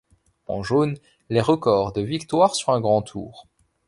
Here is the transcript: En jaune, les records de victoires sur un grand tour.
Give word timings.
En 0.47 0.63
jaune, 0.63 0.97
les 1.29 1.41
records 1.41 1.91
de 1.93 2.01
victoires 2.01 2.55
sur 2.55 2.71
un 2.73 2.81
grand 2.81 3.03
tour. 3.03 3.45